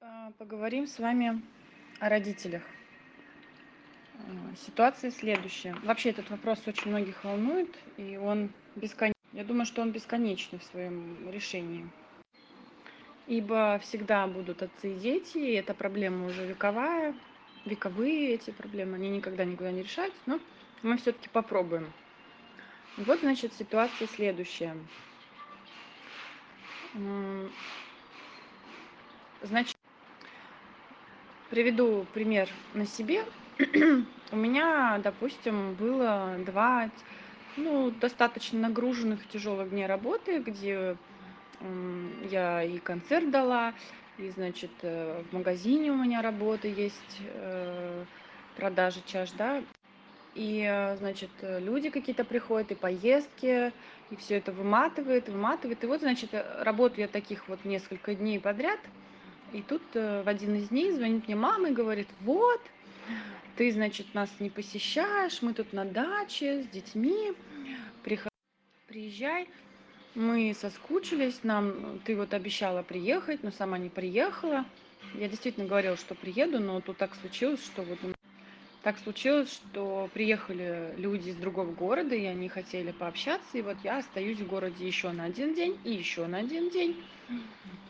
[0.00, 1.42] а, поговорим с вами
[2.00, 2.62] о родителях.
[4.14, 5.74] А, ситуация следующая.
[5.82, 9.14] Вообще этот вопрос очень многих волнует, и он бесконечный.
[9.32, 11.88] Я думаю, что он бесконечный в своем решении.
[13.26, 17.14] Ибо всегда будут отцы и дети, и эта проблема уже вековая,
[17.64, 20.40] вековые эти проблемы, они никогда никуда не решаются, но
[20.82, 21.92] мы все-таки попробуем.
[22.96, 24.76] Вот, значит, ситуация следующая.
[29.42, 29.77] Значит,
[31.50, 33.24] Приведу пример на себе.
[34.32, 36.90] У меня, допустим, было два
[37.56, 40.96] ну, достаточно нагруженных тяжелых дня работы, где
[42.30, 43.72] я и концерт дала,
[44.18, 48.04] и, значит, э, в магазине у меня работа есть, э,
[48.56, 49.62] продажи чаш, да,
[50.34, 53.72] и, э, значит, люди какие-то приходят, и поездки,
[54.10, 55.82] и все это выматывает, выматывает.
[55.82, 56.30] И вот, значит,
[56.60, 58.80] работаю я таких вот несколько дней подряд–
[59.52, 62.60] и тут э, в один из дней звонит мне мама и говорит, вот,
[63.56, 67.32] ты, значит, нас не посещаешь, мы тут на даче с детьми,
[68.86, 69.48] приезжай.
[70.14, 74.64] Мы соскучились, нам ты вот обещала приехать, но сама не приехала.
[75.14, 77.98] Я действительно говорила, что приеду, но тут так случилось, что вот
[78.82, 83.98] так случилось, что приехали люди из другого города, и они хотели пообщаться, и вот я
[83.98, 86.96] остаюсь в городе еще на один день и еще на один день.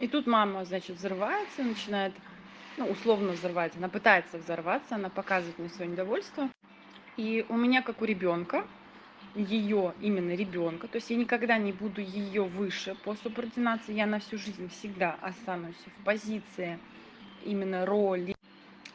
[0.01, 2.13] И тут мама, значит, взрывается, начинает,
[2.77, 6.49] ну, условно взорвать, она пытается взорваться, она показывает мне свое недовольство.
[7.17, 8.65] И у меня, как у ребенка,
[9.35, 14.21] ее именно ребенка, то есть я никогда не буду ее выше по субординации, я на
[14.21, 16.79] всю жизнь всегда останусь в позиции
[17.45, 18.38] именно роли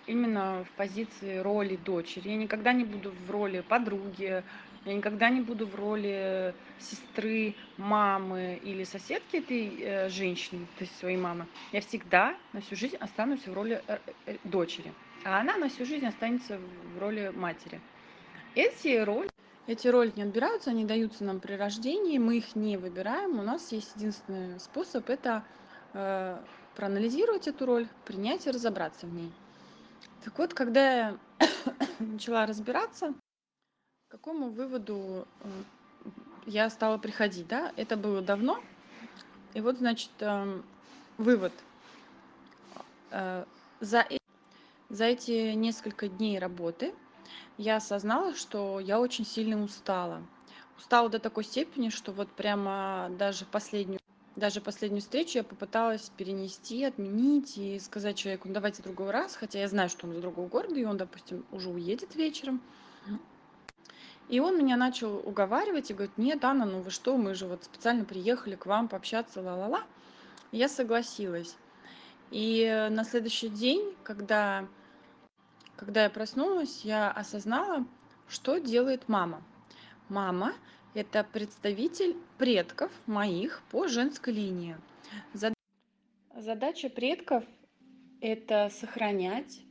[0.08, 2.30] именно в позиции роли дочери.
[2.30, 4.44] Я никогда не буду в роли подруги,
[4.86, 10.98] я никогда не буду в роли сестры, мамы или соседки этой э, женщины, то есть
[10.98, 11.48] своей мамы.
[11.72, 14.92] Я всегда на всю жизнь останусь в роли э, э, дочери,
[15.24, 16.60] а она на всю жизнь останется
[16.96, 17.80] в роли матери.
[18.56, 19.30] Эти роли,
[19.68, 23.40] эти роли не отбираются, они даются нам при рождении, мы их не выбираем.
[23.40, 25.44] У нас есть единственный способ– это
[26.76, 29.32] проанализировать эту роль, принять и разобраться в ней.
[30.24, 31.18] Так вот, когда я
[32.00, 33.14] начала разбираться,
[34.08, 35.50] к какому выводу э,
[36.46, 38.64] я стала приходить, да, это было давно.
[39.54, 40.64] И вот, значит, эм,
[41.18, 41.54] вывод.
[43.12, 43.46] Э,
[43.80, 44.06] за,
[44.90, 46.94] за эти несколько дней работы
[47.58, 50.22] я осознала, что я очень сильно устала.
[50.78, 54.00] Устала до такой степени, что вот прямо даже последнюю
[54.36, 59.60] даже последнюю встречу я попыталась перенести, отменить и сказать человеку, ну давайте другой раз, хотя
[59.60, 62.62] я знаю, что он из другого города, и он, допустим, уже уедет вечером.
[64.30, 67.66] И он меня начал уговаривать и говорит, нет, Анна, ну вы что, мы же вот
[67.66, 69.84] специально приехали к вам пообщаться, ла-ла-ла.
[70.52, 71.56] Я согласилась.
[72.32, 74.68] И на следующий день, когда,
[75.76, 77.86] когда я проснулась, я осознала,
[78.28, 79.44] что делает мама.
[80.10, 80.54] Мама
[80.94, 84.76] это представитель предков моих по женской линии.
[86.36, 87.44] Задача предков–
[88.22, 89.62] это сохранять,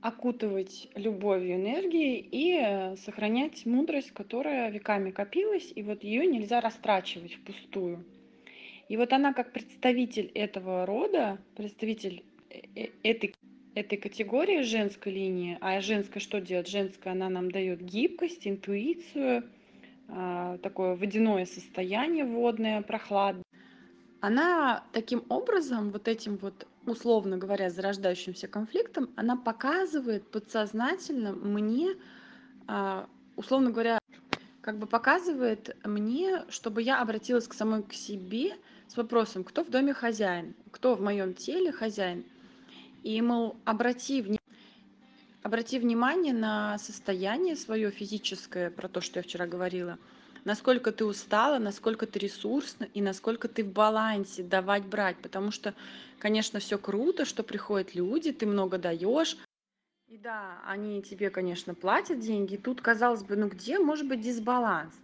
[0.00, 7.34] окутывать любовью, энергией и э, сохранять мудрость, которая веками копилась, и вот ее нельзя растрачивать
[7.34, 8.04] впустую.
[8.88, 13.34] И вот она как представитель этого рода, представитель э, э, этой,
[13.74, 16.68] этой категории женской линии, а женская что делает?
[16.68, 19.50] Женская, она нам дает гибкость, интуицию,
[20.08, 23.44] такое водяное состояние водное, прохладное.
[24.20, 31.90] Она таким образом, вот этим вот, условно говоря, зарождающимся конфликтом, она показывает подсознательно мне,
[32.66, 33.98] а, условно говоря,
[34.60, 38.56] как бы показывает мне, чтобы я обратилась к самой к себе
[38.88, 42.24] с вопросом, кто в доме хозяин, кто в моем теле хозяин.
[43.04, 44.37] И, мол, обрати внимание,
[45.48, 49.98] обрати внимание на состояние свое физическое, про то, что я вчера говорила,
[50.44, 55.74] насколько ты устала, насколько ты ресурсна и насколько ты в балансе давать брать, потому что,
[56.18, 59.38] конечно, все круто, что приходят люди, ты много даешь,
[60.06, 62.54] и да, они тебе, конечно, платят деньги.
[62.54, 64.94] И тут, казалось бы, ну где может быть дисбаланс?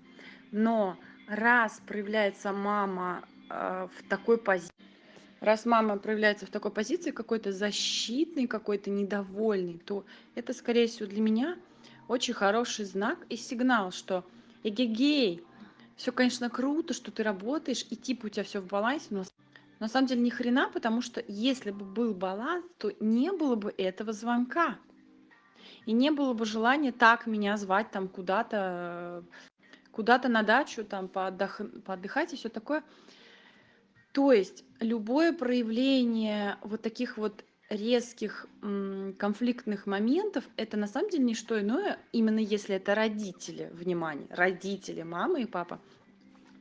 [0.51, 0.97] Но
[1.29, 4.73] раз проявляется мама э, в такой позиции,
[5.45, 10.05] раз мама проявляется в такой позиции какой-то защитный, какой-то недовольный, то
[10.35, 11.57] это, скорее всего, для меня
[12.09, 14.25] очень хороший знак и сигнал, что
[14.63, 15.45] эгегей,
[15.97, 19.25] все, конечно, круто, что ты работаешь, и типа у тебя все в балансе, но
[19.81, 23.75] на самом деле ни хрена, потому что если бы был баланс, то не было бы
[23.77, 24.79] этого звонка.
[25.87, 29.25] И не было бы желания так меня звать там куда-то,
[29.93, 32.83] куда-то на дачу, там поотдых, поотдыхать и все такое.
[34.15, 38.47] То есть любое проявление вот таких вот резких,
[39.19, 45.03] конфликтных моментов- это на самом деле не что иное, именно если это родители, внимание, родители,
[45.03, 45.81] мама и папа,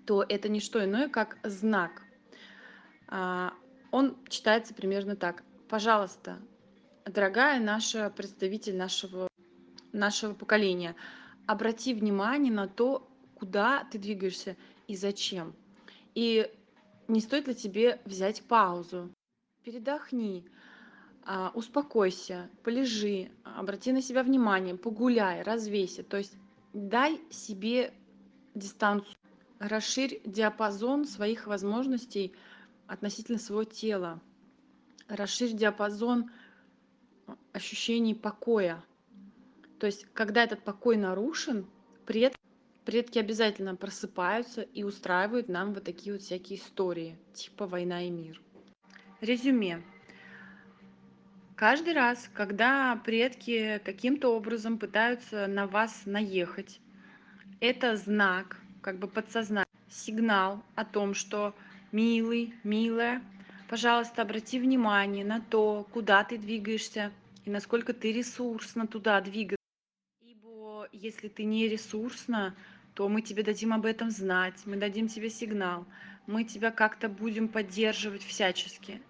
[0.08, 2.02] то это не что иное, как знак.
[3.08, 3.54] А,
[3.92, 6.40] он читается примерно так: "Пожалуйста,
[7.06, 9.28] дорогая наша представитель нашего
[9.92, 10.96] нашего поколения,
[11.46, 14.58] обрати внимание на то, куда ты двигаешься
[14.88, 15.54] и зачем.
[16.16, 16.50] И
[17.08, 19.10] не стоит ли тебе взять паузу?
[19.64, 20.46] Передохни,
[21.26, 26.04] а, успокойся, полежи, обрати на себя внимание, погуляй, развейся".
[26.04, 26.36] То есть
[26.74, 27.94] дай себе
[28.56, 29.16] дистанцию,
[29.60, 32.34] расширь диапазон своих возможностей
[32.88, 34.22] относительно своего тела,
[35.08, 36.30] расширь диапазон
[37.54, 38.84] ощущений покоя.
[39.80, 41.66] То есть когда этот покой нарушен,
[42.06, 42.36] пред
[42.86, 48.42] предки обязательно просыпаются и устраивают нам вот такие вот всякие истории, типа "Война и мир".
[49.22, 49.82] Резюме.
[51.56, 56.82] Каждый раз, когда предки каким-то образом пытаются на вас наехать,
[57.60, 61.56] это знак, как бы подсозна сигнал о том, что:
[61.92, 63.22] "Милый, милая,
[63.70, 67.12] пожалуйста, обрати внимание на то, куда ты двигаешься
[67.46, 69.63] и насколько ты ресурсна туда двига ибо
[71.04, 72.56] если ты не ресурсна,
[72.94, 75.86] то мы тебе дадим об этом знать, мы дадим тебе сигнал,
[76.28, 79.02] мы тебя как-то будем поддерживать всячески".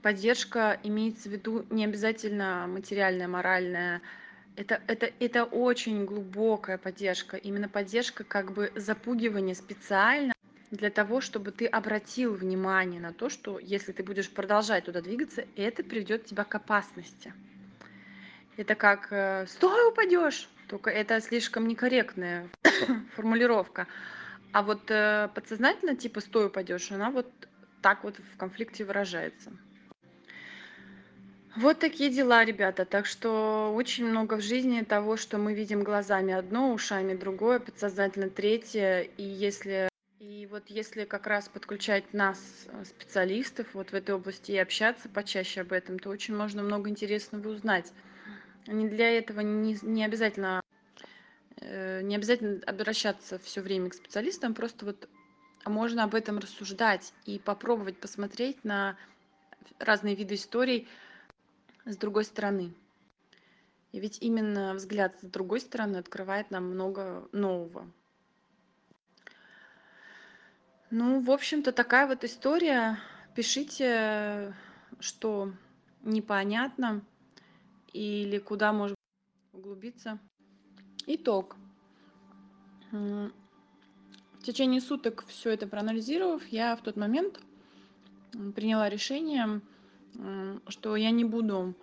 [0.00, 4.00] Поддержка имеется в виду не обязательно материальная, моральная.
[4.54, 7.36] Это это это очень глубокая поддержка.
[7.36, 10.32] Именно поддержка, как бы запугивание специально
[10.70, 15.44] для того, чтобы ты обратил внимание на то, что если ты будешь продолжать туда двигаться,
[15.56, 17.34] это приведёт тебя к опасности.
[18.56, 22.48] Это как, э: "Стой, упадёшь!" Тока это слишком некорректная
[23.16, 23.86] формулировка.
[24.52, 27.26] А вот, э, подсознательно, типа "Стой, упадёшь", она вот
[27.80, 29.52] так вот в конфликте выражается.
[31.56, 32.84] Вот такие дела, ребята.
[32.84, 38.28] Так что очень много в жизни того, что мы видим глазами одно, ушами другое, подсознательно
[38.30, 39.00] третье.
[39.16, 39.88] И если
[40.20, 45.08] и вот если как раз подключать нас, э, специалистов вот в этой области и общаться
[45.08, 47.92] почаще об этом, то очень можно много интересного узнать.
[48.68, 50.60] Не для этого не не обязательно,
[51.60, 55.08] э, не обязательно обращаться всё время к специалистам, просто вот
[55.64, 58.96] можно об этом рассуждать и попробовать посмотреть на
[59.78, 60.86] разные виды историй
[61.86, 62.74] с другой стороны.
[63.92, 67.90] И ведь именно взгляд с другой стороны открывает нам много нового.
[70.90, 72.98] Ну, в общем-то, такая вот история.
[73.34, 74.54] Пишите,
[75.00, 75.52] что
[76.02, 77.02] непонятно
[77.92, 78.96] или куда, может
[79.52, 80.18] углубиться.
[81.06, 81.56] Итог.
[82.90, 83.30] В
[84.42, 87.40] течение суток всё это проанализировав, я в тот момент,
[88.54, 89.60] приняла решение,
[90.68, 91.74] что я не буду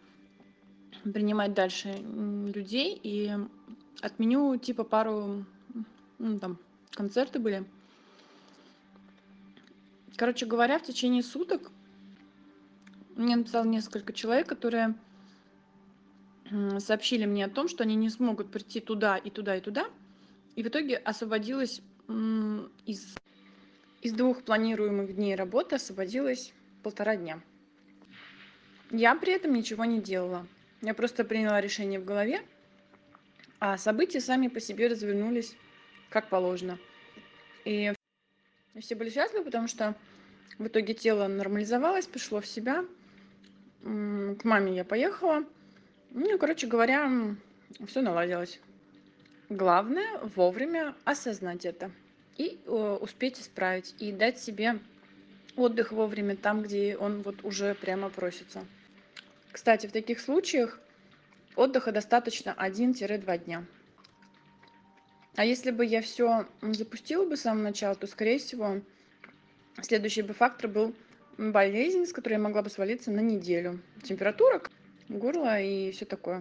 [1.04, 3.32] принимать дальше, людей и
[4.02, 5.46] отменю типа пару,
[6.18, 6.58] ну, там
[6.92, 7.66] концерты были.
[10.16, 11.72] Короче говоря, в течение суток
[13.16, 14.96] мне написало несколько человек, которые,
[16.80, 19.88] сообщили мне о том, что они не смогут прийти туда и туда, и туда.
[20.56, 23.16] И в итоге освободилось, м, из
[24.02, 26.54] из 2 планируемых дней работы освободилось
[26.84, 27.42] 1,5 дня.
[28.92, 30.46] Я при этом ничего не делала.
[30.84, 32.44] Я просто приняла решение в голове,
[33.60, 35.56] а события сами по себе развернулись
[36.10, 36.78] как положено.
[37.64, 37.94] И
[38.80, 39.96] все были счастливы, потому что
[40.60, 42.86] в итоге тело нормализовалось, пришло в себя.
[43.82, 45.46] К маме я поехала.
[46.12, 47.40] Ну, короче говоря, м,
[47.88, 48.60] всё наладилось.
[49.50, 51.92] Главное вовремя осознать это
[52.38, 54.80] и, э, успеть исправить, и дать себе
[55.56, 58.66] отдых вовремя там, где он вот уже прямо просится.
[59.52, 60.80] Кстати, в таких случаях
[61.56, 63.66] отдыха достаточно 1-2 дня.
[65.36, 68.82] А если бы я всё, м, запустила бы с самого начала, то, скорее всего,
[69.82, 70.96] следующий бы фактор был
[71.38, 73.82] болезнь, с которой я могла бы свалиться на неделю.
[74.04, 74.62] Температура,
[75.10, 76.34] горло и всё такое.